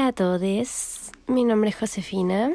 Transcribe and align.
Hola 0.00 0.08
a 0.08 0.12
todos, 0.12 1.12
mi 1.26 1.44
nombre 1.44 1.68
es 1.68 1.76
Josefina 1.76 2.54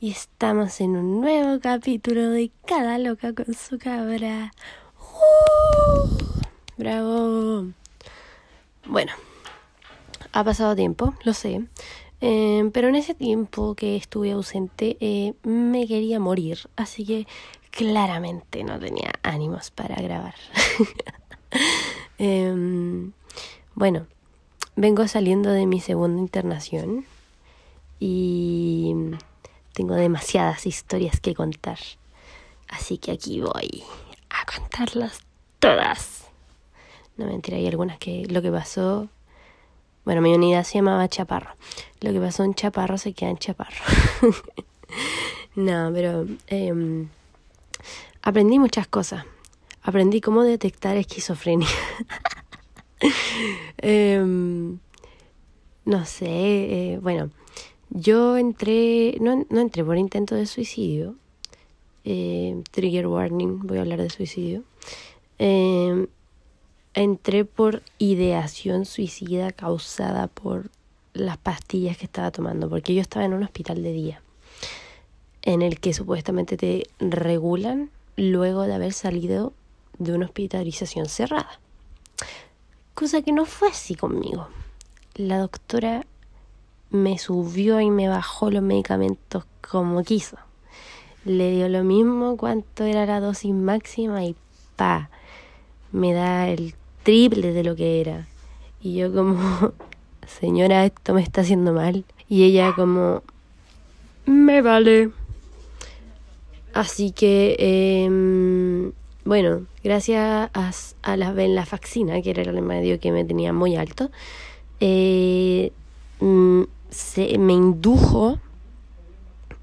y 0.00 0.10
estamos 0.10 0.80
en 0.80 0.96
un 0.96 1.20
nuevo 1.20 1.60
capítulo 1.60 2.30
de 2.30 2.50
Cada 2.64 2.96
loca 2.96 3.34
con 3.34 3.52
su 3.52 3.78
cabra. 3.78 4.52
¡Uh! 4.98 6.08
¡Bravo! 6.78 7.66
Bueno, 8.86 9.12
ha 10.32 10.44
pasado 10.44 10.74
tiempo, 10.74 11.12
lo 11.24 11.34
sé, 11.34 11.62
eh, 12.22 12.70
pero 12.72 12.88
en 12.88 12.94
ese 12.94 13.12
tiempo 13.12 13.74
que 13.74 13.94
estuve 13.96 14.32
ausente 14.32 14.96
eh, 15.00 15.34
me 15.42 15.86
quería 15.86 16.20
morir, 16.20 16.58
así 16.76 17.04
que 17.04 17.26
claramente 17.70 18.64
no 18.64 18.80
tenía 18.80 19.12
ánimos 19.22 19.70
para 19.70 19.96
grabar. 19.96 20.36
Em, 22.18 23.12
bueno, 23.74 24.06
vengo 24.76 25.06
saliendo 25.08 25.50
de 25.50 25.66
mi 25.66 25.80
segunda 25.80 26.20
internación 26.20 27.04
y 27.98 28.94
tengo 29.74 29.94
demasiadas 29.94 30.66
historias 30.66 31.20
que 31.20 31.34
contar. 31.34 31.78
Así 32.68 32.98
que 32.98 33.12
aquí 33.12 33.40
voy 33.40 33.84
a 34.30 34.44
contarlas 34.46 35.20
todas. 35.58 36.26
No 37.16 37.26
mentira, 37.26 37.58
hay 37.58 37.66
algunas 37.66 37.98
que 37.98 38.26
lo 38.26 38.42
que 38.42 38.50
pasó. 38.50 39.08
Bueno, 40.04 40.20
mi 40.20 40.34
unidad 40.34 40.64
se 40.64 40.78
llamaba 40.78 41.08
Chaparro. 41.08 41.50
Lo 42.00 42.12
que 42.12 42.20
pasó 42.20 42.42
en 42.42 42.54
Chaparro 42.54 42.98
se 42.98 43.12
queda 43.12 43.30
en 43.30 43.38
Chaparro. 43.38 43.84
no, 45.54 45.90
pero 45.92 46.26
em, 46.48 47.08
aprendí 48.22 48.58
muchas 48.58 48.88
cosas. 48.88 49.24
Aprendí 49.82 50.20
cómo 50.20 50.42
detectar 50.42 50.96
esquizofrenia. 50.96 51.68
Em, 53.78 54.78
no 55.84 56.04
sé, 56.04 56.26
eh, 56.28 56.98
bueno, 57.02 57.30
yo 57.90 58.36
entré, 58.36 59.16
no, 59.20 59.44
no, 59.50 59.60
entré 59.60 59.84
por 59.84 59.98
intento 59.98 60.34
de 60.34 60.46
suicidio. 60.46 61.16
Eh, 62.04 62.62
trigger 62.70 63.06
warning, 63.08 63.60
voy 63.66 63.78
a 63.78 63.80
hablar 63.80 64.00
de 64.00 64.10
suicidio. 64.10 64.62
Em, 65.38 66.06
entré 66.94 67.44
por 67.44 67.82
ideación 67.98 68.84
suicida 68.84 69.50
causada 69.50 70.28
por 70.28 70.70
las 71.12 71.38
pastillas 71.38 71.96
que 71.96 72.04
estaba 72.04 72.30
tomando, 72.30 72.68
porque 72.70 72.94
yo 72.94 73.00
estaba 73.00 73.24
en 73.24 73.34
un 73.34 73.42
hospital 73.42 73.82
de 73.82 73.92
día, 73.92 74.22
en 75.42 75.62
el 75.62 75.80
que 75.80 75.92
supuestamente 75.92 76.56
te 76.56 76.84
regulan 77.00 77.90
luego 78.16 78.62
de 78.62 78.74
haber 78.74 78.92
salido 78.92 79.52
de 79.98 80.12
una 80.14 80.26
hospitalización 80.26 81.08
cerrada. 81.08 81.61
Cosa 82.94 83.22
que 83.22 83.32
no 83.32 83.46
fue 83.46 83.68
así 83.68 83.94
conmigo. 83.94 84.48
La 85.14 85.38
doctora 85.38 86.04
me 86.90 87.18
subió 87.18 87.80
y 87.80 87.90
me 87.90 88.08
bajó 88.08 88.50
los 88.50 88.62
medicamentos 88.62 89.44
como 89.60 90.02
quiso. 90.04 90.36
Le 91.24 91.50
dio 91.52 91.68
lo 91.68 91.84
mismo 91.84 92.36
cuánto 92.36 92.84
era 92.84 93.06
la 93.06 93.20
dosis 93.20 93.54
máxima 93.54 94.24
y 94.24 94.36
pa, 94.76 95.08
me 95.90 96.12
da 96.12 96.48
el 96.48 96.74
triple 97.02 97.52
de 97.52 97.64
lo 97.64 97.76
que 97.76 98.00
era. 98.00 98.28
Y 98.80 98.96
yo 98.96 99.12
como, 99.12 99.38
señora, 100.26 100.84
esto 100.84 101.14
me 101.14 101.22
está 101.22 101.40
haciendo 101.40 101.72
mal. 101.72 102.04
Y 102.28 102.44
ella 102.44 102.74
como, 102.74 103.22
me 104.26 104.60
vale. 104.60 105.10
Así 106.74 107.12
que, 107.12 107.56
eh, 107.58 108.92
bueno, 109.24 109.66
gracias 109.84 110.50
a, 110.52 111.16
la 111.16 111.32
venlafaxina, 111.32 112.20
que 112.22 112.30
era 112.30 112.42
el 112.42 112.52
remedio 112.52 112.98
que 112.98 113.12
me 113.12 113.24
tenía 113.24 113.52
muy 113.52 113.76
alto, 113.76 114.10
eh, 114.80 115.72
mm, 116.20 116.62
se, 116.90 117.38
me 117.38 117.52
indujo, 117.52 118.40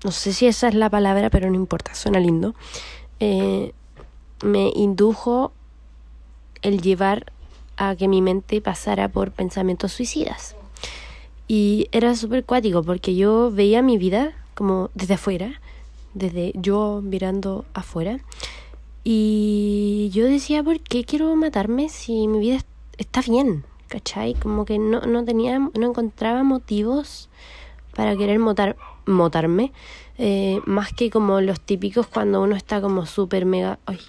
no 0.03 0.12
sé 0.12 0.34
si 0.34 0.48
esa 0.48 0.69
es 0.69 0.75
la 0.75 0.90
palabra, 0.90 1.30
pero 1.30 1.50
no 1.50 1.56
importa, 1.56 1.94
suena 1.94 2.19
lindo, 2.19 2.56
eh, 3.19 3.74
me 4.44 4.72
indujo 4.75 5.52
el 6.62 6.81
llevar 6.81 7.31
a 7.75 7.96
que 7.96 8.08
mi 8.08 8.22
mente 8.22 8.62
pasara 8.62 9.09
por 9.09 9.31
pensamientos 9.31 9.92
suicidas. 9.92 10.56
Y 11.48 11.88
era 11.92 12.16
súper 12.16 12.46
cuático 12.46 12.84
porque 12.84 13.16
yo 13.16 13.52
veía 13.52 13.81
mi 13.81 13.98
vida 13.98 14.34
como 14.53 14.90
desde 14.94 15.16
afuera, 15.16 15.59
desde 16.14 16.52
yo 16.56 17.02
mirando 17.03 17.66
afuera 17.74 18.19
y 19.04 20.10
yo 20.14 20.26
decía, 20.26 20.64
¿por 20.64 20.80
qué 20.80 21.04
quiero 21.04 21.36
matarme 21.36 21.90
si 21.90 22.28
mi 22.28 22.40
vida 22.40 22.60
está 22.98 23.22
bien? 23.22 23.64
¿Cachai? 23.88 24.36
Como 24.36 24.66
que 24.66 24.78
no, 24.78 25.02
no 25.02 25.26
tenía, 25.26 25.58
no 25.58 25.90
encontraba 25.90 26.44
motivos 26.44 27.30
para 27.96 28.16
querer 28.16 28.40
motar, 28.40 28.76
motarme. 29.06 29.72
Eh, 30.18 30.60
más 30.66 30.94
que 30.94 31.10
como 31.10 31.42
los 31.42 31.62
típicos 31.62 32.08
cuando 32.08 32.42
uno 32.42 32.56
está 32.56 32.82
como 32.82 33.06
súper 33.06 33.46
mega, 33.46 33.80
ay, 33.86 34.00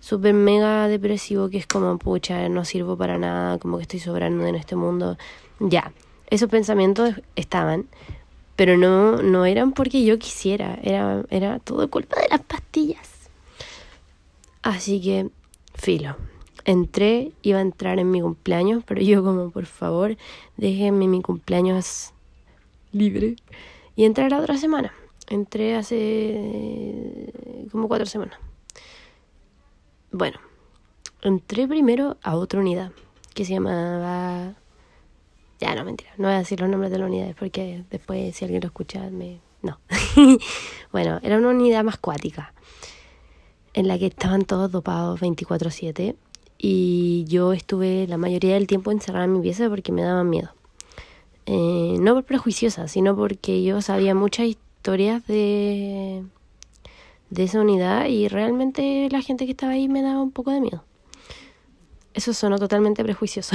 súper 0.00 0.32
mega 0.32 0.88
depresivo, 0.88 1.50
que 1.50 1.58
es 1.58 1.66
como, 1.66 1.98
pucha, 1.98 2.48
no 2.48 2.64
sirvo 2.64 2.96
para 2.96 3.18
nada, 3.18 3.58
como 3.58 3.76
que 3.76 3.82
estoy 3.82 4.00
sobrando 4.00 4.46
en 4.46 4.54
este 4.54 4.76
mundo. 4.76 5.18
Ya, 5.60 5.92
esos 6.30 6.48
pensamientos 6.48 7.14
estaban, 7.36 7.86
pero 8.56 8.76
no, 8.76 9.22
no 9.22 9.44
eran 9.44 9.72
porque 9.72 10.04
yo 10.04 10.18
quisiera, 10.18 10.78
era, 10.82 11.22
era 11.30 11.58
todo 11.58 11.88
culpa 11.90 12.20
de 12.20 12.28
las 12.28 12.40
pastillas. 12.40 13.07
Así 14.68 15.00
que, 15.00 15.30
filo. 15.76 16.14
Entré, 16.66 17.32
iba 17.40 17.56
a 17.56 17.62
entrar 17.62 17.98
en 17.98 18.10
mi 18.10 18.20
cumpleaños, 18.20 18.84
pero 18.86 19.00
yo 19.00 19.24
como, 19.24 19.48
por 19.48 19.64
favor, 19.64 20.18
déjenme 20.58 21.08
mi 21.08 21.22
cumpleaños 21.22 22.12
libre. 22.92 23.36
Y 23.96 24.04
entré 24.04 24.28
la 24.28 24.38
otra 24.38 24.58
semana. 24.58 24.92
Entré 25.26 25.74
hace 25.74 27.32
como 27.72 27.88
cuatro 27.88 28.04
semanas. 28.04 28.38
Bueno, 30.12 30.38
entré 31.22 31.66
primero 31.66 32.18
a 32.22 32.36
otra 32.36 32.60
unidad 32.60 32.92
que 33.32 33.46
se 33.46 33.54
llamaba... 33.54 34.54
Ya, 35.60 35.74
no, 35.76 35.86
mentira, 35.86 36.10
no 36.18 36.28
voy 36.28 36.34
a 36.34 36.40
decir 36.40 36.60
los 36.60 36.68
nombres 36.68 36.92
de 36.92 36.98
las 36.98 37.08
unidades 37.08 37.34
porque 37.36 37.84
después 37.88 38.36
si 38.36 38.44
alguien 38.44 38.60
lo 38.60 38.66
escucha 38.66 39.08
me... 39.08 39.40
No. 39.62 39.80
bueno, 40.92 41.20
era 41.22 41.38
una 41.38 41.48
unidad 41.48 41.84
más 41.84 41.96
cuática 41.96 42.52
en 43.78 43.86
la 43.86 43.96
que 43.96 44.06
estaban 44.06 44.44
todos 44.44 44.72
dopados 44.72 45.20
24/7 45.20 46.16
y 46.58 47.24
yo 47.28 47.52
estuve 47.52 48.08
la 48.08 48.18
mayoría 48.18 48.54
del 48.54 48.66
tiempo 48.66 48.90
encerrada 48.90 49.26
en 49.26 49.34
mi 49.34 49.40
pieza 49.40 49.68
porque 49.68 49.92
me 49.92 50.02
daba 50.02 50.24
miedo. 50.24 50.50
Eh, 51.46 51.96
no 52.00 52.14
por 52.14 52.24
prejuiciosa, 52.24 52.88
sino 52.88 53.16
porque 53.16 53.62
yo 53.62 53.80
sabía 53.80 54.16
muchas 54.16 54.46
historias 54.46 55.24
de, 55.28 56.24
de 57.30 57.42
esa 57.44 57.60
unidad 57.60 58.06
y 58.06 58.26
realmente 58.26 59.08
la 59.12 59.22
gente 59.22 59.44
que 59.46 59.52
estaba 59.52 59.72
ahí 59.74 59.88
me 59.88 60.02
daba 60.02 60.20
un 60.20 60.32
poco 60.32 60.50
de 60.50 60.60
miedo. 60.60 60.82
Eso 62.14 62.34
sonó 62.34 62.58
totalmente 62.58 63.04
prejuicioso. 63.04 63.54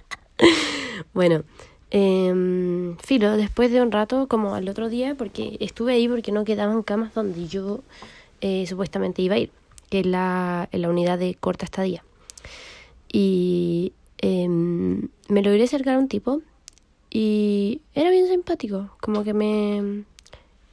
bueno, 1.12 1.44
eh, 1.90 2.96
filo, 3.02 3.36
después 3.36 3.70
de 3.70 3.82
un 3.82 3.92
rato, 3.92 4.28
como 4.28 4.54
al 4.54 4.66
otro 4.66 4.88
día, 4.88 5.14
porque 5.14 5.58
estuve 5.60 5.92
ahí 5.92 6.08
porque 6.08 6.32
no 6.32 6.44
quedaban 6.44 6.82
camas 6.82 7.12
donde 7.12 7.46
yo 7.48 7.80
eh, 8.40 8.66
supuestamente 8.66 9.22
iba 9.22 9.34
a 9.34 9.38
ir, 9.38 9.52
que 9.90 10.00
es 10.00 10.06
la, 10.06 10.68
la 10.72 10.88
unidad 10.88 11.18
de 11.18 11.34
corta 11.34 11.64
estadía. 11.64 12.04
Y 13.12 13.92
em, 14.18 15.08
me 15.28 15.42
logré 15.42 15.64
acercar 15.64 15.96
a 15.96 15.98
un 15.98 16.08
tipo 16.08 16.42
y 17.10 17.80
era 17.94 18.10
bien 18.10 18.28
simpático, 18.28 18.90
como 19.00 19.24
que 19.24 19.34
me, 19.34 20.04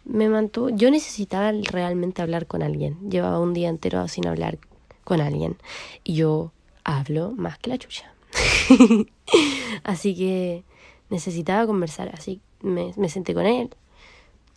me 0.06 0.30
mantuvo. 0.30 0.70
Yo 0.70 0.92
necesitaba 0.92 1.52
realmente 1.52 2.22
hablar 2.22 2.46
con 2.46 2.62
alguien. 2.62 2.98
Llevaba 3.10 3.40
un 3.40 3.54
día 3.54 3.70
entero 3.70 4.08
sin 4.08 4.28
hablar 4.28 4.60
con 5.04 5.20
alguien. 5.20 5.58
Y 6.04 6.14
yo 6.16 6.52
hablo 6.84 7.32
más 7.32 7.58
que 7.58 7.72
la 7.72 7.78
chucha. 7.78 8.14
así 9.84 10.16
que 10.16 10.64
necesitaba 11.10 11.66
conversar. 11.66 12.10
Así 12.14 12.40
me, 12.62 12.94
me 12.98 13.10
senté 13.10 13.34
con 13.34 13.48
él. 13.48 13.70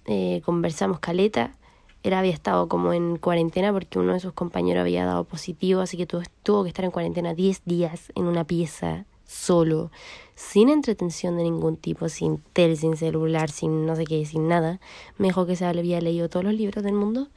Eh, 0.07 0.43
conversamos 0.45 0.99
caleta 1.01 1.55
él 2.03 2.15
había 2.15 2.33
estado 2.33 2.69
como 2.69 2.93
en 2.93 3.17
cuarentena 3.17 3.73
porque 3.73 3.99
uno 3.99 4.15
de 4.15 4.21
sus 4.21 4.33
compañeros 4.33 4.83
había 4.83 5.05
dado 5.05 5.25
positivo, 5.25 5.81
así 5.81 5.97
que 5.97 6.07
tuvo, 6.07 6.23
tuvo 6.43 6.63
que 6.63 6.69
estar 6.69 6.85
en 6.85 6.91
cuarentena 6.91 7.35
10 7.35 7.63
días 7.65 8.13
en 8.15 8.25
una 8.25 8.45
pieza 8.45 9.05
solo, 9.27 9.91
sin 10.35 10.69
entretención 10.71 11.37
de 11.37 11.45
ningún 11.45 11.77
tipo, 11.77 12.09
sin 12.09 12.39
tele, 12.53 12.75
sin 12.75 12.97
celular, 12.97 13.51
sin 13.51 13.87
no 13.87 13.95
sé 13.95 14.05
qué, 14.05 14.27
sin 14.27 14.49
nada. 14.49 14.81
Mejor 15.19 15.47
que 15.47 15.55
se 15.55 15.65
había 15.65 16.01
leído 16.01 16.29
todos 16.29 16.45
los 16.45 16.55
libros 16.55 16.83
del 16.83 16.95
mundo 16.95 17.29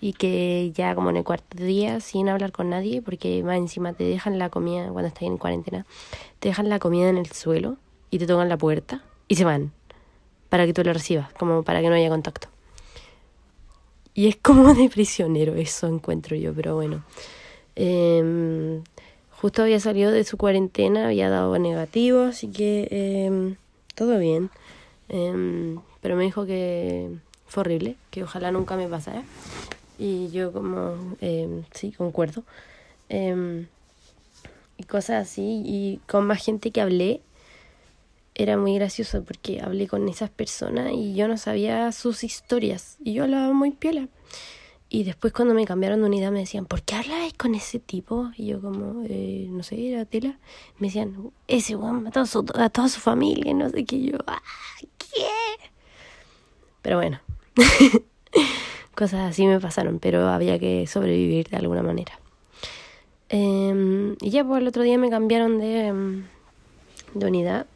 y 0.00 0.14
que 0.14 0.72
ya 0.74 0.94
como 0.94 1.10
en 1.10 1.18
el 1.18 1.24
cuarto 1.24 1.62
día, 1.62 2.00
sin 2.00 2.28
hablar 2.28 2.50
con 2.50 2.70
nadie, 2.70 3.02
porque 3.02 3.42
más 3.44 3.58
encima 3.58 3.92
te 3.92 4.04
dejan 4.04 4.38
la 4.38 4.48
comida 4.48 4.88
cuando 4.88 5.08
estás 5.08 5.22
en 5.22 5.38
cuarentena, 5.38 5.86
te 6.40 6.48
dejan 6.48 6.68
la 6.68 6.78
comida 6.78 7.08
en 7.08 7.18
el 7.18 7.30
suelo 7.30 7.76
y 8.10 8.18
te 8.18 8.26
tocan 8.26 8.48
la 8.48 8.56
puerta 8.56 9.04
y 9.28 9.36
se 9.36 9.44
van 9.44 9.72
para 10.48 10.66
que 10.66 10.72
tú 10.72 10.82
lo 10.82 10.92
recibas, 10.92 11.32
como 11.34 11.62
para 11.62 11.80
que 11.80 11.90
no 11.90 11.94
haya 11.94 12.08
contacto. 12.08 12.48
Y 14.20 14.28
es 14.28 14.36
como 14.36 14.74
de 14.74 14.90
prisionero, 14.90 15.54
eso 15.54 15.86
encuentro 15.86 16.36
yo, 16.36 16.52
pero 16.52 16.74
bueno. 16.74 17.02
Em, 17.74 18.82
justo 19.30 19.62
había 19.62 19.80
salido 19.80 20.10
de 20.10 20.24
su 20.24 20.36
cuarentena, 20.36 21.06
había 21.06 21.30
dado 21.30 21.58
negativo, 21.58 22.24
así 22.24 22.48
que 22.48 22.86
eh, 22.90 23.54
todo 23.94 24.18
bien. 24.18 24.50
Em, 25.08 25.78
pero 26.02 26.16
me 26.16 26.24
dijo 26.24 26.44
que 26.44 27.08
fue 27.46 27.62
horrible, 27.62 27.96
que 28.10 28.22
ojalá 28.22 28.52
nunca 28.52 28.76
me 28.76 28.88
pasara. 28.88 29.22
Y 29.98 30.28
yo 30.32 30.52
como, 30.52 31.16
eh, 31.22 31.62
sí, 31.72 31.90
concuerdo. 31.90 32.44
Em, 33.08 33.68
y 34.76 34.82
cosas 34.82 35.28
así. 35.28 35.62
Y 35.64 36.00
con 36.06 36.26
más 36.26 36.44
gente 36.44 36.72
que 36.72 36.82
hablé, 36.82 37.22
era 38.34 38.56
muy 38.56 38.74
gracioso 38.74 39.24
porque 39.24 39.60
hablé 39.60 39.86
con 39.88 40.08
esas 40.08 40.30
personas 40.30 40.92
y 40.92 41.14
yo 41.14 41.28
no 41.28 41.36
sabía 41.36 41.90
sus 41.92 42.24
historias. 42.24 42.96
Y 43.02 43.14
yo 43.14 43.24
hablaba 43.24 43.52
muy 43.52 43.70
piola. 43.72 44.08
Y 44.92 45.04
después 45.04 45.32
cuando 45.32 45.54
me 45.54 45.64
cambiaron 45.66 46.00
de 46.00 46.06
unidad 46.06 46.32
me 46.32 46.40
decían, 46.40 46.66
¿por 46.66 46.82
qué 46.82 46.96
habláis 46.96 47.34
con 47.34 47.54
ese 47.54 47.78
tipo? 47.78 48.30
Y 48.36 48.46
yo 48.46 48.60
como, 48.60 49.04
eh, 49.08 49.46
no 49.48 49.62
sé, 49.62 49.92
era 49.92 50.04
tela. 50.04 50.36
Me 50.78 50.88
decían, 50.88 51.30
ese 51.46 51.76
weón 51.76 52.02
mató 52.02 52.20
a, 52.20 52.26
su, 52.26 52.44
a 52.54 52.70
toda 52.70 52.88
su 52.88 52.98
familia, 52.98 53.54
no 53.54 53.68
sé 53.68 53.84
qué. 53.84 54.00
yo, 54.00 54.18
ah, 54.26 54.42
¿qué? 54.98 55.70
Pero 56.82 56.96
bueno, 56.96 57.20
cosas 58.96 59.30
así 59.30 59.46
me 59.46 59.60
pasaron, 59.60 60.00
pero 60.00 60.28
había 60.28 60.58
que 60.58 60.86
sobrevivir 60.88 61.48
de 61.48 61.58
alguna 61.58 61.82
manera. 61.82 62.18
Em, 63.28 64.16
y 64.20 64.30
ya 64.30 64.44
pues, 64.44 64.60
el 64.60 64.66
otro 64.66 64.82
día 64.82 64.98
me 64.98 65.08
cambiaron 65.08 65.60
de, 65.60 65.86
em, 65.86 66.24
de 67.14 67.26
unidad. 67.26 67.66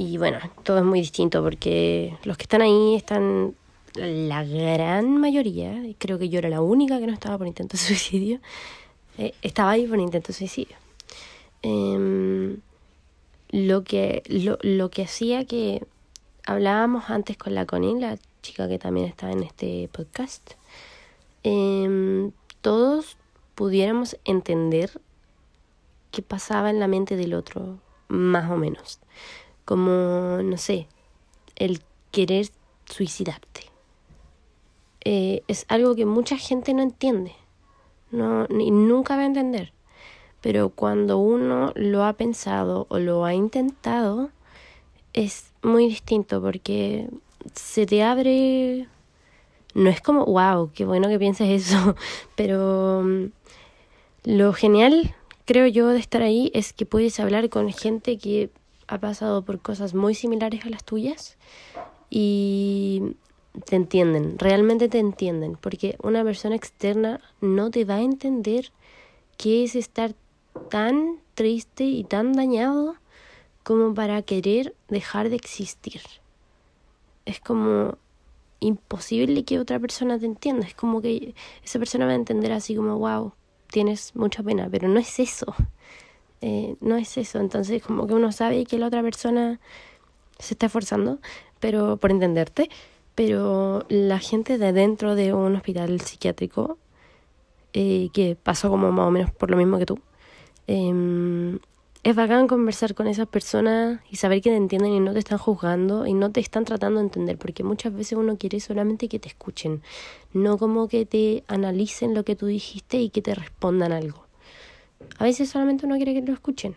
Y 0.00 0.16
bueno, 0.16 0.38
todo 0.62 0.78
es 0.78 0.84
muy 0.84 1.00
distinto 1.00 1.42
porque 1.42 2.16
los 2.24 2.38
que 2.38 2.44
están 2.44 2.62
ahí 2.62 2.94
están 2.94 3.54
la 3.94 4.42
gran 4.44 5.18
mayoría, 5.18 5.78
creo 5.98 6.18
que 6.18 6.30
yo 6.30 6.38
era 6.38 6.48
la 6.48 6.62
única 6.62 6.98
que 6.98 7.06
no 7.06 7.12
estaba 7.12 7.36
por 7.36 7.46
intento 7.46 7.76
de 7.76 7.82
suicidio, 7.84 8.40
eh, 9.18 9.34
estaba 9.42 9.72
ahí 9.72 9.86
por 9.86 9.98
intento 9.98 10.28
de 10.28 10.32
suicidio. 10.32 10.74
Em, 11.60 12.62
lo, 13.50 13.84
que, 13.84 14.22
lo, 14.26 14.56
lo 14.62 14.90
que 14.90 15.02
hacía 15.02 15.44
que 15.44 15.84
hablábamos 16.46 17.10
antes 17.10 17.36
con 17.36 17.54
la 17.54 17.66
Connie, 17.66 18.00
la 18.00 18.16
chica 18.40 18.68
que 18.68 18.78
también 18.78 19.06
estaba 19.06 19.32
en 19.32 19.42
este 19.42 19.90
podcast, 19.92 20.52
em, 21.42 22.32
todos 22.62 23.18
pudiéramos 23.54 24.16
entender 24.24 24.98
qué 26.10 26.22
pasaba 26.22 26.70
en 26.70 26.80
la 26.80 26.88
mente 26.88 27.16
del 27.16 27.34
otro, 27.34 27.80
más 28.08 28.50
o 28.50 28.56
menos. 28.56 28.98
Como, 29.64 30.42
no 30.42 30.56
sé, 30.56 30.88
el 31.56 31.80
querer 32.10 32.48
suicidarte 32.86 33.70
eh, 35.04 35.42
es 35.48 35.64
algo 35.68 35.94
que 35.94 36.04
mucha 36.04 36.36
gente 36.36 36.74
no 36.74 36.82
entiende, 36.82 37.32
no, 38.10 38.46
ni 38.48 38.70
nunca 38.70 39.16
va 39.16 39.22
a 39.22 39.26
entender. 39.26 39.72
Pero 40.40 40.70
cuando 40.70 41.18
uno 41.18 41.72
lo 41.74 42.04
ha 42.04 42.14
pensado 42.14 42.86
o 42.88 42.98
lo 42.98 43.24
ha 43.24 43.34
intentado, 43.34 44.30
es 45.12 45.52
muy 45.62 45.86
distinto 45.86 46.40
porque 46.40 47.08
se 47.54 47.86
te 47.86 48.02
abre... 48.02 48.88
No 49.74 49.88
es 49.88 50.00
como, 50.00 50.24
wow, 50.24 50.70
qué 50.74 50.84
bueno 50.84 51.08
que 51.08 51.18
pienses 51.18 51.48
eso, 51.48 51.94
pero 52.34 53.02
mm, 53.04 53.26
lo 54.24 54.52
genial, 54.52 55.14
creo 55.44 55.66
yo, 55.66 55.88
de 55.88 56.00
estar 56.00 56.22
ahí 56.22 56.50
es 56.54 56.72
que 56.72 56.86
puedes 56.86 57.20
hablar 57.20 57.48
con 57.50 57.72
gente 57.72 58.18
que 58.18 58.50
ha 58.90 58.98
pasado 58.98 59.42
por 59.42 59.60
cosas 59.60 59.94
muy 59.94 60.14
similares 60.14 60.66
a 60.66 60.68
las 60.68 60.84
tuyas 60.84 61.38
y 62.10 63.14
te 63.64 63.76
entienden, 63.76 64.36
realmente 64.36 64.88
te 64.88 64.98
entienden, 64.98 65.56
porque 65.60 65.96
una 66.02 66.24
persona 66.24 66.56
externa 66.56 67.20
no 67.40 67.70
te 67.70 67.84
va 67.84 67.96
a 67.96 68.00
entender 68.00 68.72
qué 69.38 69.62
es 69.62 69.76
estar 69.76 70.14
tan 70.68 71.20
triste 71.34 71.84
y 71.84 72.02
tan 72.02 72.32
dañado 72.32 72.96
como 73.62 73.94
para 73.94 74.22
querer 74.22 74.74
dejar 74.88 75.30
de 75.30 75.36
existir. 75.36 76.00
Es 77.24 77.38
como 77.38 77.96
imposible 78.58 79.44
que 79.44 79.60
otra 79.60 79.78
persona 79.78 80.18
te 80.18 80.26
entienda, 80.26 80.66
es 80.66 80.74
como 80.74 81.00
que 81.00 81.34
esa 81.64 81.78
persona 81.78 82.06
va 82.06 82.12
a 82.12 82.16
entender 82.16 82.50
así 82.50 82.74
como, 82.74 82.98
wow, 82.98 83.32
tienes 83.70 84.16
mucha 84.16 84.42
pena, 84.42 84.68
pero 84.68 84.88
no 84.88 84.98
es 84.98 85.20
eso, 85.20 85.54
eh, 86.40 86.76
no 86.80 86.96
es 86.96 87.18
eso, 87.18 87.38
entonces 87.38 87.82
como 87.82 88.06
que 88.06 88.14
uno 88.14 88.32
sabe 88.32 88.64
que 88.64 88.78
la 88.78 88.86
otra 88.86 89.02
persona 89.02 89.60
se 90.38 90.54
está 90.54 90.66
esforzando, 90.66 91.18
pero 91.60 91.98
por 91.98 92.10
entenderte, 92.10 92.70
pero 93.14 93.84
la 93.88 94.18
gente 94.18 94.58
de 94.58 94.72
dentro 94.72 95.14
de 95.14 95.34
un 95.34 95.56
hospital 95.56 96.00
psiquiátrico, 96.00 96.78
eh, 97.72 98.08
que 98.12 98.36
pasó 98.42 98.70
como 98.70 98.90
más 98.92 99.06
o 99.06 99.10
menos 99.10 99.30
por 99.30 99.50
lo 99.50 99.56
mismo 99.56 99.78
que 99.78 99.86
tú, 99.86 100.00
eh, 100.66 101.58
es 102.02 102.16
bacán 102.16 102.48
conversar 102.48 102.94
con 102.94 103.06
esas 103.06 103.28
personas 103.28 104.00
y 104.10 104.16
saber 104.16 104.40
que 104.40 104.48
te 104.48 104.56
entienden 104.56 104.92
y 104.92 105.00
no 105.00 105.12
te 105.12 105.18
están 105.18 105.36
juzgando 105.36 106.06
y 106.06 106.14
no 106.14 106.32
te 106.32 106.40
están 106.40 106.64
tratando 106.64 106.98
de 107.00 107.06
entender, 107.06 107.36
porque 107.36 107.62
muchas 107.62 107.94
veces 107.94 108.16
uno 108.16 108.38
quiere 108.38 108.58
solamente 108.60 109.08
que 109.08 109.18
te 109.18 109.28
escuchen, 109.28 109.82
no 110.32 110.56
como 110.56 110.88
que 110.88 111.04
te 111.04 111.44
analicen 111.46 112.14
lo 112.14 112.24
que 112.24 112.36
tú 112.36 112.46
dijiste 112.46 112.96
y 112.98 113.10
que 113.10 113.20
te 113.20 113.34
respondan 113.34 113.92
algo. 113.92 114.29
A 115.18 115.24
veces 115.24 115.50
solamente 115.50 115.86
uno 115.86 115.96
quiere 115.96 116.14
que 116.14 116.22
lo 116.22 116.32
escuchen 116.32 116.76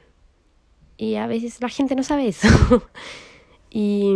y 0.97 1.15
a 1.15 1.27
veces 1.27 1.61
la 1.61 1.69
gente 1.69 1.95
no 1.95 2.03
sabe 2.03 2.27
eso. 2.27 2.47
y 3.71 4.15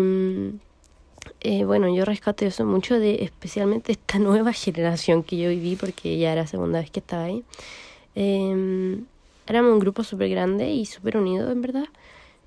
eh, 1.42 1.65
bueno, 1.65 1.94
yo 1.94 2.06
rescato 2.06 2.45
eso 2.45 2.65
mucho 2.65 3.00
de 3.00 3.24
especialmente 3.24 3.92
esta 3.92 4.19
nueva 4.19 4.54
generación 4.54 5.24
que 5.24 5.38
yo 5.38 5.50
viví 5.50 5.75
porque 5.75 6.18
ya 6.18 6.33
era 6.33 6.42
la 6.42 6.48
segunda 6.48 6.80
vez 6.80 6.92
que 6.92 7.00
estaba 7.00 7.24
ahí. 7.24 7.44
Eh, 8.15 9.00
éramos 9.48 9.74
un 9.74 9.80
grupo 9.80 10.04
súper 10.04 10.30
grande 10.30 10.71
y 10.71 10.86
súper 10.86 11.18
unido, 11.18 11.51
en 11.51 11.62
verdad. 11.62 11.88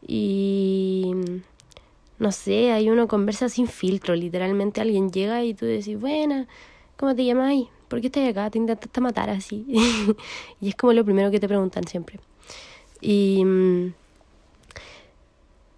Y 0.07 1.12
no 2.19 2.33
sé, 2.33 2.73
hay 2.73 2.91
uno 2.91 3.09
conversa 3.09 3.49
sin 3.49 3.67
filtro, 3.67 4.15
literalmente 4.15 4.81
alguien 4.81 5.11
llega 5.11 5.43
y 5.45 5.55
tú 5.55 5.67
decís, 5.67 5.99
buena, 5.99 6.47
¿cómo 6.97 7.15
te 7.15 7.25
llamas? 7.25 7.55
¿Por 7.90 8.00
qué 8.00 8.06
estás 8.06 8.28
acá? 8.28 8.48
Te 8.50 8.58
intentaste 8.58 9.00
matar 9.00 9.31
así. 9.31 9.66
y 10.60 10.69
es 10.69 10.76
como 10.76 10.92
lo 10.92 11.04
primero 11.04 11.32
que 11.32 11.40
te 11.40 11.48
preguntan 11.48 11.88
siempre. 11.88 12.20
Y 13.00 13.44
mm, 13.44 13.94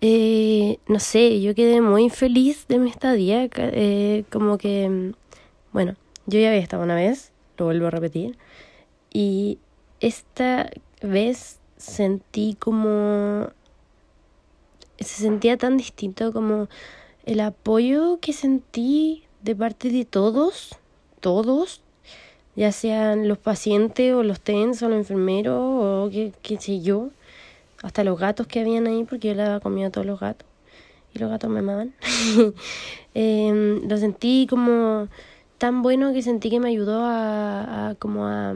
eh, 0.02 0.78
no 0.88 1.00
sé, 1.00 1.40
yo 1.40 1.54
quedé 1.54 1.80
muy 1.80 2.10
feliz 2.10 2.66
de 2.68 2.78
mi 2.78 2.90
estadía, 2.90 3.48
eh, 3.56 4.24
como 4.30 4.58
que, 4.58 5.14
bueno, 5.72 5.94
yo 6.26 6.38
ya 6.38 6.48
había 6.48 6.60
estado 6.60 6.82
una 6.82 6.96
vez, 6.96 7.32
lo 7.56 7.64
vuelvo 7.64 7.86
a 7.86 7.90
repetir, 7.90 8.36
y 9.10 9.58
esta 10.00 10.68
vez 11.00 11.60
sentí 11.78 12.56
como, 12.58 13.48
se 14.98 15.22
sentía 15.22 15.56
tan 15.56 15.78
distinto 15.78 16.32
como 16.32 16.69
el 17.24 17.40
apoyo 17.40 18.19
que 18.20 18.34
sentí 18.34 19.24
de 19.40 19.56
parte 19.56 19.88
de 19.88 20.04
todos, 20.04 20.76
todos, 21.20 21.81
ya 22.54 22.72
sean 22.72 23.28
los 23.28 23.38
pacientes 23.38 24.14
o 24.14 24.22
los 24.22 24.40
TENS 24.40 24.82
o 24.82 24.88
los 24.88 24.98
enfermeros 24.98 25.58
o 25.58 26.10
qué, 26.10 26.56
sé 26.60 26.80
yo 26.80 27.10
hasta 27.82 28.04
los 28.04 28.18
gatos 28.18 28.46
que 28.46 28.60
habían 28.60 28.86
ahí, 28.86 29.04
porque 29.04 29.28
yo 29.28 29.34
le 29.34 29.42
había 29.42 29.60
comido 29.60 29.88
a 29.88 29.90
todos 29.90 30.06
los 30.06 30.20
gatos 30.20 30.46
y 31.14 31.18
los 31.18 31.30
gatos 31.30 31.50
me 31.50 31.60
amaban. 31.60 31.94
Em, 33.14 33.86
lo 33.88 33.98
sentí 33.98 34.46
como 34.48 35.08
tan 35.58 35.82
bueno 35.82 36.14
que 36.14 36.22
sentí 36.22 36.48
que 36.48 36.60
me 36.60 36.70
ayudó 36.70 37.02
a, 37.04 37.94
como 37.98 38.26
a, 38.26 38.54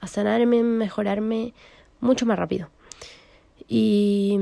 a, 0.00 0.06
sanarme, 0.06 0.62
mejorarme 0.62 1.52
mucho 2.00 2.24
más 2.24 2.38
rápido. 2.38 2.68
Y 3.66 4.38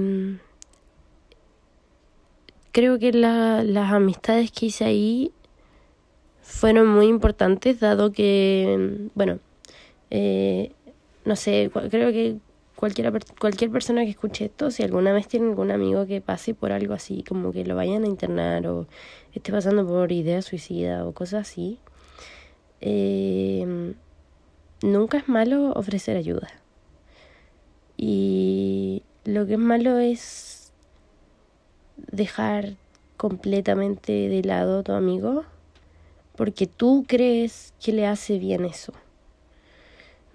creo 2.73 2.99
que 2.99 3.13
las 3.13 3.93
amistades 3.93 4.53
que 4.53 4.67
hice 4.67 4.85
ahí 4.85 5.33
fueron 6.47 6.87
muy 6.87 7.09
importantes, 7.09 7.81
dado 7.81 8.13
que, 8.13 9.09
bueno, 9.15 9.41
eh, 10.11 10.73
no 11.25 11.35
sé, 11.35 11.71
creo 11.91 12.13
que 12.13 12.37
cualquiera, 12.77 13.13
cualquier 13.39 13.71
persona 13.71 14.05
que 14.05 14.11
escuche 14.11 14.45
esto, 14.47 14.71
si 14.71 14.85
alguna 14.85 15.13
vez 15.13 15.27
tiene 15.27 15.49
algún 15.49 15.73
amigo 15.73 16.07
que 16.07 16.21
pase 16.21 16.55
por 16.55 16.71
algo 16.71 16.95
así, 16.95 17.25
como 17.29 17.53
que 17.53 17.65
lo 17.65 17.75
vayan 17.75 18.05
a 18.05 18.07
internar 18.07 18.67
o 18.69 18.87
esté 19.35 19.51
pasando 19.53 19.87
por 19.87 20.13
ideas 20.13 20.45
suicida 20.45 21.05
o 21.05 21.13
cosas 21.13 21.49
así, 21.49 21.81
eh, 22.81 23.95
nunca 24.83 25.19
es 25.19 25.29
malo 25.29 25.73
ofrecer 25.73 26.17
ayuda. 26.17 26.49
Y 27.97 29.03
lo 29.25 29.47
que 29.47 29.55
es 29.55 29.59
malo 29.59 29.99
es 29.99 30.73
dejar 31.97 32.77
completamente 33.17 34.13
de 34.29 34.43
lado 34.45 34.79
a 34.81 34.83
tu 34.85 34.93
amigo 34.93 35.45
porque 36.37 36.67
tú 36.67 37.05
crees 37.07 37.73
que 37.81 37.93
le 37.93 38.07
hace 38.07 38.39
bien 38.39 38.65
eso 38.65 38.93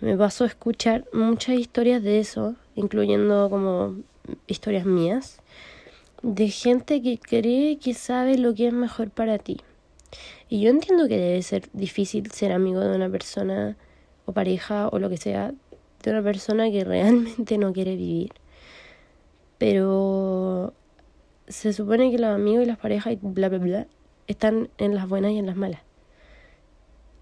me 0.02 0.18
pasó 0.18 0.44
a 0.44 0.48
escuchar 0.48 1.06
muchas 1.14 1.56
historias 1.56 2.02
de 2.02 2.20
eso, 2.20 2.56
incluyendo 2.76 3.50
como 3.52 3.98
historias 4.48 4.86
mías, 4.86 5.40
de 6.24 6.50
gente 6.50 7.04
que 7.04 7.20
cree 7.20 7.78
que 7.78 7.94
sabe 7.94 8.38
lo 8.40 8.56
que 8.56 8.68
es 8.68 8.74
mejor 8.74 9.12
para 9.12 9.38
ti. 9.38 9.62
Y 10.50 10.62
yo 10.62 10.72
entiendo 10.72 11.08
que 11.08 11.18
debe 11.18 11.42
ser 11.44 11.70
difícil 11.74 12.32
ser 12.32 12.52
amigo 12.52 12.80
de 12.80 12.96
una 12.96 13.10
persona 13.10 13.78
o 14.26 14.34
pareja 14.34 14.88
o 14.88 14.98
lo 14.98 15.08
que 15.08 15.18
sea, 15.18 15.54
de 16.04 16.12
una 16.12 16.24
persona 16.24 16.70
que 16.72 16.84
realmente 16.84 17.60
no 17.60 17.72
quiere 17.72 17.96
vivir. 17.96 18.34
Pero 19.60 20.74
se 21.48 21.74
supone 21.74 22.10
que 22.10 22.18
los 22.18 22.32
amigos 22.32 22.64
y 22.64 22.66
las 22.66 22.80
parejas 22.80 23.14
y 23.14 23.20
bla, 23.22 23.50
bla, 23.50 23.60
bla, 23.60 23.88
están 24.26 24.70
en 24.80 24.96
las 24.96 25.08
buenas 25.08 25.32
y 25.32 25.38
en 25.38 25.46
las 25.46 25.56
malas. 25.56 25.82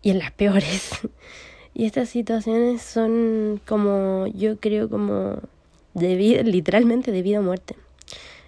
Y 0.02 0.12
en 0.12 0.20
las 0.20 0.32
peores. 0.32 0.92
y 1.74 1.86
estas 1.86 2.10
situaciones 2.10 2.82
son 2.82 3.62
como, 3.68 4.28
yo 4.28 4.60
creo, 4.60 4.90
como 4.90 5.40
de 5.94 6.16
vida, 6.16 6.44
literalmente 6.44 7.12
de 7.12 7.22
vida 7.22 7.40
o 7.40 7.44
muerte. 7.44 7.76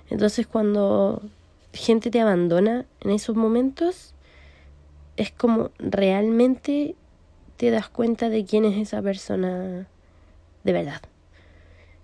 Entonces 0.10 0.48
cuando 0.48 1.22
gente 1.74 2.12
te 2.12 2.20
abandona 2.20 2.86
en 3.02 3.12
esos 3.12 3.36
momentos, 3.36 4.14
es 5.18 5.32
como 5.32 5.72
realmente 5.80 6.96
te 7.58 7.72
das 7.72 7.90
cuenta 7.90 8.30
de 8.30 8.44
quién 8.46 8.66
es 8.66 8.78
esa 8.78 9.02
persona 9.02 9.88
de 10.64 10.74
verdad. 10.74 11.02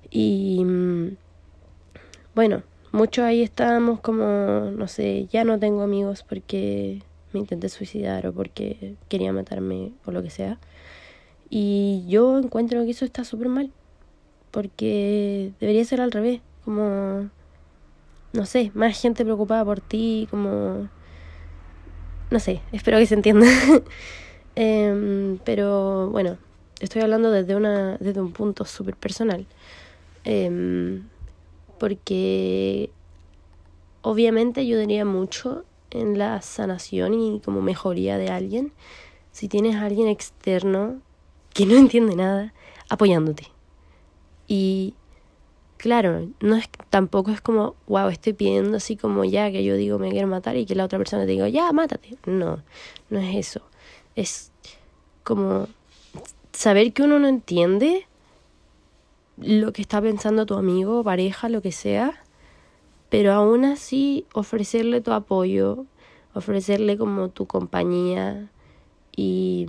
Y 0.09 0.63
mm, 0.63 1.17
bueno, 2.35 2.63
muchos 2.91 3.25
ahí 3.25 3.41
estábamos 3.41 3.99
como, 3.99 4.71
no 4.71 4.87
sé, 4.87 5.27
ya 5.31 5.43
no 5.43 5.59
tengo 5.59 5.81
amigos 5.81 6.23
porque 6.27 7.01
me 7.33 7.39
intenté 7.39 7.69
suicidar 7.69 8.27
o 8.27 8.33
porque 8.33 8.95
quería 9.09 9.33
matarme 9.33 9.91
o 10.05 10.11
lo 10.11 10.23
que 10.23 10.29
sea. 10.29 10.57
Y 11.49 12.05
yo 12.07 12.37
encuentro 12.37 12.83
que 12.83 12.91
eso 12.91 13.05
está 13.05 13.23
súper 13.23 13.49
mal, 13.49 13.71
porque 14.51 15.51
debería 15.59 15.85
ser 15.85 16.01
al 16.01 16.11
revés, 16.11 16.41
como, 16.65 17.29
no 18.33 18.45
sé, 18.45 18.71
más 18.73 18.99
gente 18.99 19.23
preocupada 19.23 19.63
por 19.63 19.79
ti, 19.79 20.27
como, 20.29 20.89
no 22.29 22.39
sé, 22.39 22.61
espero 22.71 22.97
que 22.97 23.05
se 23.05 23.15
entienda. 23.15 23.47
Em, 24.59 25.37
pero 25.45 26.09
bueno, 26.09 26.39
estoy 26.79 27.03
hablando 27.03 27.29
desde, 27.29 27.55
una, 27.55 27.95
desde 27.97 28.21
un 28.21 28.31
punto 28.31 28.65
súper 28.65 28.95
personal. 28.95 29.45
Em, 30.23 31.03
porque 31.77 32.89
obviamente 34.01 34.61
ayudaría 34.61 35.05
mucho 35.05 35.63
en 36.01 36.17
la 36.17 36.41
sanación 36.41 37.13
y 37.13 37.41
como 37.43 37.61
mejoría 37.61 38.17
de 38.17 38.29
alguien 38.29 38.73
si 39.31 39.47
tienes 39.47 39.75
a 39.75 39.85
alguien 39.85 40.07
externo 40.07 40.99
que 41.53 41.65
no 41.65 41.75
entiende 41.77 42.15
nada 42.15 42.53
apoyándote. 42.89 43.47
Y 44.47 44.95
claro, 45.77 46.27
no 46.39 46.55
es 46.55 46.67
tampoco 46.89 47.31
es 47.31 47.41
como, 47.41 47.75
wow, 47.87 48.09
estoy 48.09 48.33
pidiendo 48.33 48.77
así 48.77 48.97
como 48.97 49.25
ya 49.25 49.51
que 49.51 49.63
yo 49.63 49.75
digo 49.75 49.99
me 49.99 50.09
quiero 50.09 50.27
matar 50.27 50.55
y 50.55 50.65
que 50.65 50.73
la 50.73 50.85
otra 50.85 50.97
persona 50.97 51.25
te 51.25 51.33
diga, 51.33 51.49
ya, 51.49 51.71
mátate. 51.71 52.17
No, 52.25 52.63
no 53.09 53.19
es 53.19 53.35
eso. 53.35 53.61
Es 54.15 54.51
como 55.23 55.67
saber 56.51 56.93
que 56.93 57.03
uno 57.03 57.19
no 57.19 57.27
entiende 57.27 58.07
lo 59.37 59.71
que 59.71 59.83
está 59.83 60.01
pensando 60.01 60.47
tu 60.47 60.55
amigo, 60.55 61.03
pareja, 61.03 61.47
lo 61.47 61.61
que 61.61 61.71
sea, 61.71 62.23
pero 63.09 63.33
aún 63.33 63.65
así 63.65 64.25
ofrecerle 64.33 65.01
tu 65.01 65.11
apoyo, 65.11 65.85
ofrecerle 66.33 66.97
como 66.97 67.29
tu 67.29 67.45
compañía 67.45 68.49
y, 69.15 69.65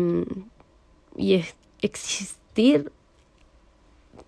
y 1.16 1.44
existir 1.80 2.92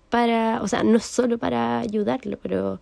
para, 0.08 0.62
o 0.62 0.68
sea, 0.68 0.82
no 0.82 0.98
solo 0.98 1.38
para 1.38 1.80
ayudarlo, 1.80 2.38
pero 2.42 2.80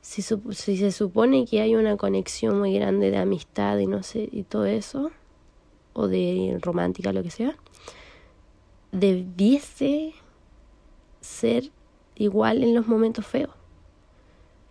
si, 0.00 0.22
si 0.22 0.76
se 0.76 0.92
supone 0.92 1.46
que 1.46 1.60
hay 1.60 1.74
una 1.74 1.96
conexión 1.96 2.58
muy 2.58 2.74
grande 2.74 3.10
de 3.10 3.18
amistad 3.18 3.78
y 3.78 3.86
no 3.86 4.02
sé, 4.02 4.28
y 4.30 4.42
todo 4.42 4.66
eso, 4.66 5.10
o 5.92 6.08
de 6.08 6.58
romántica, 6.60 7.12
lo 7.12 7.22
que 7.22 7.30
sea, 7.30 7.56
debiese 8.90 10.12
ser 11.20 11.70
igual 12.16 12.62
en 12.62 12.74
los 12.74 12.86
momentos 12.86 13.26
feos. 13.26 13.61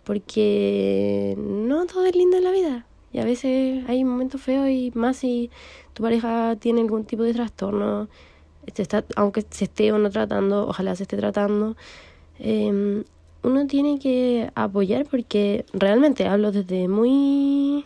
Porque 0.04 1.34
no 1.38 1.86
todo 1.86 2.04
es 2.06 2.16
lindo 2.16 2.36
en 2.36 2.44
la 2.44 2.50
vida. 2.50 2.86
Y 3.12 3.18
a 3.18 3.24
veces 3.24 3.84
hay 3.88 4.04
momentos 4.04 4.40
feos 4.40 4.68
y 4.68 4.90
más 4.94 5.18
si 5.18 5.50
tu 5.92 6.02
pareja 6.02 6.56
tiene 6.56 6.80
algún 6.80 7.04
tipo 7.04 7.22
de 7.22 7.34
trastorno, 7.34 8.08
está, 8.66 9.04
aunque 9.16 9.44
se 9.50 9.64
esté 9.64 9.92
o 9.92 9.98
no 9.98 10.10
tratando, 10.10 10.66
ojalá 10.66 10.96
se 10.96 11.02
esté 11.02 11.16
tratando, 11.16 11.76
em, 12.38 13.04
uno 13.42 13.66
tiene 13.66 13.98
que 13.98 14.50
apoyar 14.54 15.04
porque 15.06 15.66
realmente 15.72 16.26
hablo 16.26 16.52
desde 16.52 16.88
muy 16.88 17.84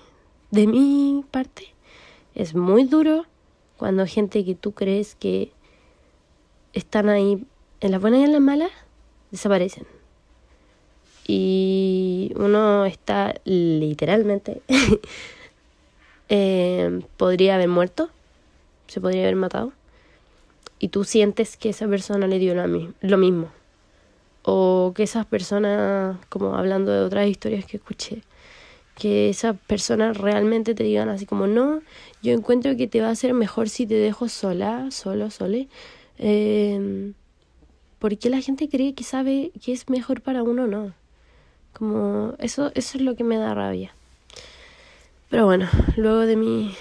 de 0.50 0.66
mi 0.66 1.24
parte. 1.30 1.74
Es 2.34 2.54
muy 2.54 2.84
duro 2.84 3.24
cuando 3.78 4.06
gente 4.06 4.44
que 4.44 4.54
tú 4.54 4.72
crees 4.72 5.14
que 5.14 5.52
están 6.72 7.08
ahí 7.08 7.44
en 7.80 7.90
las 7.90 8.00
buenas 8.00 8.20
y 8.20 8.24
en 8.24 8.32
las 8.32 8.40
malas, 8.40 8.70
desaparecen. 9.30 9.86
Y 11.26 12.05
uno 12.36 12.84
está 12.84 13.34
literalmente, 13.44 14.62
eh, 16.28 17.00
podría 17.16 17.54
haber 17.54 17.68
muerto, 17.68 18.10
se 18.86 19.00
podría 19.00 19.22
haber 19.22 19.36
matado, 19.36 19.72
y 20.78 20.88
tú 20.88 21.04
sientes 21.04 21.56
que 21.56 21.70
esa 21.70 21.86
persona 21.88 22.26
le 22.26 22.38
dio 22.38 22.54
lo 22.54 23.18
mismo. 23.18 23.50
O 24.42 24.92
que 24.94 25.02
esas 25.02 25.26
personas, 25.26 26.18
como 26.28 26.54
hablando 26.54 26.92
de 26.92 27.00
otras 27.00 27.26
historias 27.28 27.64
que 27.64 27.78
escuché, 27.78 28.22
que 28.94 29.28
esas 29.28 29.56
personas 29.66 30.16
realmente 30.16 30.74
te 30.74 30.84
digan 30.84 31.08
así 31.08 31.26
como, 31.26 31.46
no, 31.46 31.80
yo 32.22 32.32
encuentro 32.32 32.76
que 32.76 32.86
te 32.86 33.00
va 33.00 33.10
a 33.10 33.14
ser 33.14 33.34
mejor 33.34 33.68
si 33.68 33.86
te 33.86 33.94
dejo 33.94 34.28
sola, 34.28 34.90
solo, 34.90 35.30
sole, 35.30 35.68
eh, 36.18 37.12
¿Por 37.98 38.18
qué 38.18 38.28
la 38.28 38.40
gente 38.40 38.68
cree 38.68 38.94
que 38.94 39.04
sabe 39.04 39.52
que 39.64 39.72
es 39.72 39.88
mejor 39.88 40.20
para 40.20 40.42
uno 40.42 40.66
no? 40.66 40.92
Como 41.76 42.32
eso, 42.38 42.72
eso 42.74 42.96
es 42.96 43.04
lo 43.04 43.16
que 43.16 43.24
me 43.24 43.36
da 43.36 43.52
rabia. 43.52 43.92
Pero 45.28 45.44
bueno, 45.44 45.68
luego 45.96 46.20
de 46.20 46.34
mi 46.34 46.74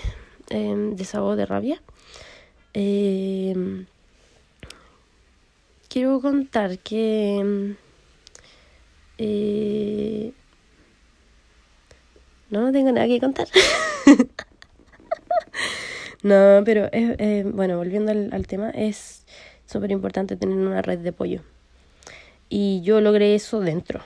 eh, 0.51 0.73
desahogo 0.93 1.35
de 1.35 1.45
rabia, 1.45 1.81
em, 2.73 3.87
quiero 5.89 6.21
contar 6.21 6.79
que 6.79 7.39
em, 7.39 7.75
eh, 9.17 10.31
no 12.49 12.71
tengo 12.71 12.93
nada 12.93 13.07
que 13.07 13.19
contar. 13.19 13.49
no, 16.23 16.61
pero 16.63 16.87
es, 16.93 17.53
bueno, 17.53 17.75
volviendo 17.75 18.13
al 18.13 18.47
tema, 18.47 18.69
es 18.69 19.25
súper 19.65 19.91
importante 19.91 20.37
tener 20.37 20.57
una 20.57 20.81
red 20.81 20.99
de 20.99 21.09
apoyo. 21.09 21.41
Y 22.47 22.81
yo 22.83 23.01
logré 23.01 23.35
eso 23.35 23.59
dentro, 23.59 24.01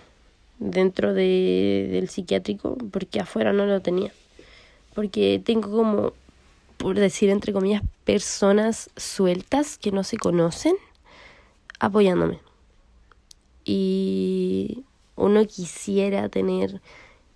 dentro 0.60 1.14
de, 1.14 1.88
del 1.92 2.10
psiquiátrico, 2.10 2.78
porque 2.92 3.20
afuera 3.20 3.54
no 3.54 3.66
lo 3.66 3.82
tenía. 3.82 4.12
Porque 4.94 5.42
tengo 5.44 5.72
como, 5.72 6.14
por 6.78 6.98
decir 6.98 7.30
entre 7.30 7.54
comillas, 7.54 7.84
personas 8.04 8.90
sueltas 8.96 9.78
que 9.78 9.92
no 9.92 10.04
se 10.04 10.18
conocen 10.18 10.76
apoyándome. 11.80 12.40
Y 13.66 14.84
uno 15.16 15.46
quisiera 15.46 16.30
tener, 16.30 16.82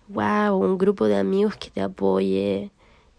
wow, 0.07 0.57
un 0.57 0.77
grupo 0.77 1.05
de 1.05 1.17
amigos 1.17 1.55
que 1.57 1.69
te 1.69 1.81
apoye, 1.81 2.71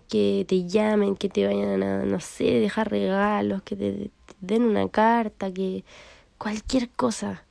que 0.08 0.44
te 0.48 0.66
llamen, 0.66 1.16
que 1.16 1.28
te 1.28 1.46
vayan 1.46 1.82
a, 1.82 2.04
no 2.04 2.20
sé, 2.20 2.44
dejar 2.44 2.90
regalos, 2.90 3.62
que 3.62 3.76
te, 3.76 4.10
den 4.40 4.64
una 4.64 4.88
carta, 4.88 5.52
que 5.52 5.84
cualquier 6.38 6.90
cosa. 6.90 7.44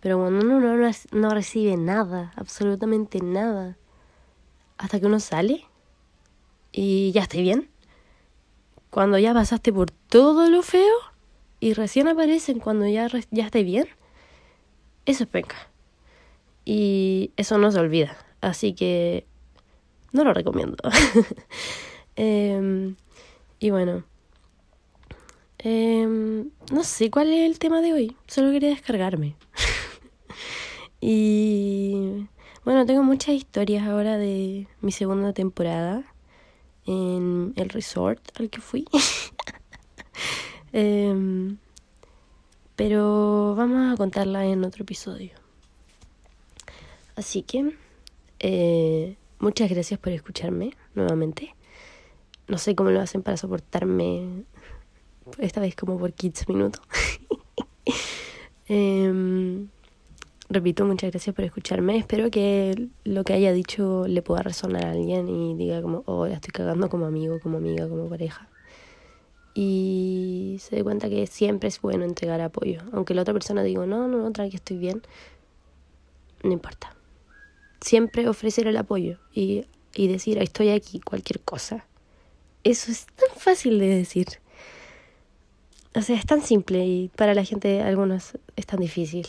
Pero 0.00 0.18
cuando 0.18 0.44
uno 0.44 0.60
no, 0.60 0.90
no 1.12 1.30
recibe 1.30 1.76
nada, 1.76 2.32
absolutamente 2.36 3.20
nada, 3.20 3.76
hasta 4.78 5.00
que 5.00 5.06
uno 5.06 5.20
sale 5.20 5.64
y 6.72 7.12
ya 7.12 7.22
esté 7.22 7.40
bien, 7.40 7.70
cuando 8.90 9.18
ya 9.18 9.34
pasaste 9.34 9.72
por 9.72 9.90
todo 9.90 10.48
lo 10.48 10.62
feo 10.62 10.96
y 11.60 11.72
recién 11.72 12.08
aparecen 12.08 12.60
cuando 12.60 12.86
ya, 12.86 13.08
ya 13.30 13.50
bien, 13.50 13.86
eso 15.06 15.24
es 15.24 15.30
penca. 15.30 15.56
Y 16.64 17.30
eso 17.36 17.58
no 17.58 17.70
se 17.70 17.78
olvida. 17.78 18.16
Así 18.40 18.74
que 18.74 19.26
no 20.12 20.24
lo 20.24 20.34
recomiendo. 20.34 20.76
Em, 22.18 22.96
y 23.60 23.70
bueno. 23.70 24.02
Em, 25.58 26.50
no 26.72 26.82
sé 26.82 27.10
cuál 27.10 27.32
es 27.32 27.46
el 27.46 27.58
tema 27.58 27.82
de 27.82 27.92
hoy. 27.92 28.16
Solo 28.26 28.50
quería 28.50 28.70
descargarme. 28.70 29.36
y 31.08 32.26
bueno, 32.64 32.84
tengo 32.84 33.04
muchas 33.04 33.36
historias 33.36 33.86
ahora 33.86 34.18
de 34.18 34.66
mi 34.80 34.90
segunda 34.90 35.32
temporada 35.32 36.02
en 36.84 37.52
el 37.54 37.68
resort 37.68 38.20
al 38.40 38.50
que 38.50 38.60
fui. 38.60 38.86
Em, 40.72 41.58
pero 42.74 43.54
vamos 43.54 43.94
a 43.94 43.96
contarla 43.96 44.46
en 44.46 44.64
otro 44.64 44.82
episodio. 44.82 45.30
Así 47.14 47.42
que 47.42 47.76
eh, 48.40 49.16
muchas 49.38 49.70
gracias 49.70 50.00
por 50.00 50.12
escucharme 50.12 50.72
nuevamente. 50.96 51.54
No 52.48 52.58
sé 52.58 52.74
cómo 52.74 52.90
lo 52.90 53.00
hacen 53.00 53.22
para 53.22 53.36
soportarme 53.36 54.44
esta 55.38 55.60
vez 55.60 55.76
como 55.76 56.00
por 56.00 56.12
15 56.12 56.46
minutos. 56.48 56.82
Em, 58.68 59.68
repito, 60.48 60.84
muchas 60.84 61.10
gracias 61.10 61.34
por 61.34 61.44
escucharme. 61.44 61.96
Espero 61.96 62.30
que 62.30 62.88
lo 63.04 63.24
que 63.24 63.32
haya 63.32 63.52
dicho 63.52 64.06
le 64.06 64.22
pueda 64.22 64.42
resonar 64.42 64.86
a 64.86 64.90
alguien 64.92 65.28
y 65.28 65.54
diga 65.54 65.82
como, 65.82 66.02
oh, 66.06 66.26
la 66.26 66.34
estoy 66.34 66.52
cagando 66.52 66.88
como 66.88 67.06
amigo, 67.06 67.40
como 67.40 67.58
amiga, 67.58 67.88
como 67.88 68.08
pareja. 68.08 68.48
Y 69.54 70.58
se 70.60 70.76
dé 70.76 70.84
cuenta 70.84 71.08
que 71.08 71.26
siempre 71.26 71.68
es 71.68 71.80
bueno 71.80 72.04
entregar 72.04 72.40
apoyo. 72.40 72.82
Aunque 72.92 73.14
la 73.14 73.22
otra 73.22 73.32
persona 73.32 73.62
diga, 73.62 73.86
no, 73.86 74.06
no, 74.06 74.18
no, 74.18 74.32
tranqui, 74.32 74.56
estoy 74.56 74.76
bien. 74.76 75.02
No 76.42 76.52
importa. 76.52 76.94
Siempre 77.80 78.28
ofrecer 78.28 78.66
el 78.66 78.76
apoyo 78.76 79.18
y, 79.32 79.64
y 79.94 80.08
decir, 80.08 80.38
estoy 80.38 80.70
aquí, 80.70 81.00
cualquier 81.00 81.40
cosa. 81.40 81.86
Eso 82.64 82.92
es 82.92 83.06
tan 83.06 83.30
fácil 83.36 83.78
de 83.78 83.86
decir. 83.86 84.26
O 85.94 86.02
sea, 86.02 86.16
es 86.16 86.26
tan 86.26 86.42
simple 86.42 86.84
y 86.84 87.08
para 87.16 87.32
la 87.32 87.44
gente, 87.44 87.80
algunos, 87.80 88.36
es 88.56 88.66
tan 88.66 88.80
difícil. 88.80 89.26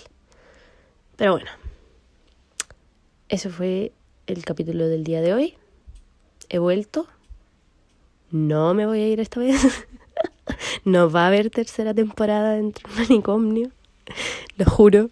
Pero 1.18 1.32
bueno, 1.32 1.50
eso 3.28 3.50
fue 3.50 3.92
el 4.28 4.46
capítulo 4.46 4.88
del 4.88 5.04
día 5.04 5.20
de 5.20 5.34
hoy. 5.34 5.56
He 6.48 6.60
vuelto. 6.60 7.08
No 8.30 8.76
me 8.76 8.86
voy 8.86 9.00
a 9.00 9.08
ir 9.08 9.20
esta 9.20 9.40
vez. 9.40 9.88
no 10.86 11.10
va 11.10 11.24
a 11.24 11.28
haber 11.28 11.50
tercera 11.50 11.94
temporada 11.94 12.52
dentro 12.52 12.88
del 12.88 13.10
manicomio. 13.10 13.72
Lo 14.58 14.66
juro. 14.66 15.10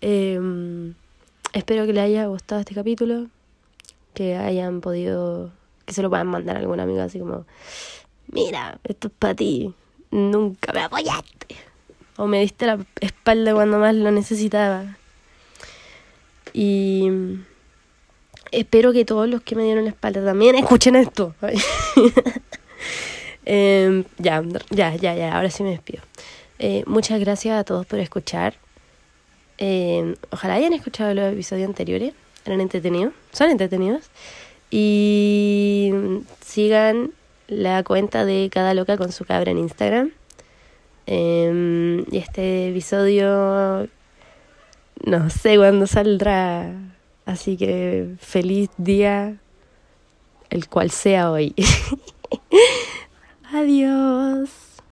Em, 0.00 0.94
espero 1.52 1.86
que 1.86 1.92
les 1.92 2.02
haya 2.02 2.26
gustado 2.26 2.60
este 2.60 2.74
capítulo. 2.74 3.28
Que 4.14 4.36
hayan 4.36 4.80
podido. 4.80 5.52
Que 5.86 5.94
se 5.94 6.02
lo 6.02 6.10
puedan 6.10 6.26
mandar 6.26 6.56
a 6.56 6.58
algún 6.60 6.80
amigo 6.80 7.00
así 7.00 7.20
como. 7.20 7.46
Mira, 8.26 8.80
esto 8.82 9.06
es 9.06 9.14
para 9.16 9.36
ti. 9.36 9.72
Nunca 10.10 10.72
me 10.72 10.80
apoyaste. 10.80 11.54
O 12.16 12.26
me 12.26 12.40
diste 12.40 12.66
la 12.66 12.84
espalda 13.00 13.54
cuando 13.54 13.78
más 13.78 13.94
lo 13.94 14.10
necesitaba. 14.10 14.97
Y 16.52 17.08
espero 18.52 18.92
que 18.92 19.04
todos 19.04 19.28
los 19.28 19.42
que 19.42 19.54
me 19.54 19.64
dieron 19.64 19.84
la 19.84 19.90
espalda 19.90 20.24
también 20.24 20.54
escuchen 20.54 20.96
esto. 20.96 21.34
Em, 23.50 24.04
ya, 24.18 24.42
ya, 24.68 24.94
ya, 24.94 25.14
ya, 25.14 25.34
ahora 25.34 25.50
sí 25.50 25.62
me 25.62 25.70
despido. 25.70 26.02
Eh, 26.58 26.82
muchas 26.86 27.18
gracias 27.18 27.58
a 27.58 27.64
todos 27.64 27.86
por 27.86 27.98
escuchar. 27.98 28.54
Em, 29.56 30.16
ojalá 30.30 30.54
hayan 30.54 30.74
escuchado 30.74 31.14
los 31.14 31.32
episodios 31.32 31.66
anteriores. 31.66 32.12
Eran 32.44 32.60
entretenidos, 32.60 33.14
son 33.32 33.48
entretenidos. 33.48 34.10
Y 34.70 35.92
sigan 36.44 37.12
la 37.46 37.82
cuenta 37.82 38.26
de 38.26 38.50
Cada 38.52 38.74
Loca 38.74 38.98
con 38.98 39.12
su 39.12 39.24
cabra 39.24 39.50
en 39.50 39.58
Instagram. 39.58 40.12
Em, 41.06 42.04
y 42.12 42.18
este 42.18 42.68
episodio 42.68 43.88
no 45.04 45.30
sé 45.30 45.56
cuándo 45.56 45.86
saldrá. 45.86 46.72
Así 47.26 47.56
que 47.56 48.14
feliz 48.20 48.70
día, 48.78 49.36
el 50.50 50.68
cual 50.68 50.90
sea 50.90 51.30
hoy. 51.30 51.54
Adiós. 53.52 54.67